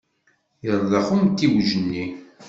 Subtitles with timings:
[0.65, 2.05] Yerdex umtiweg-nni.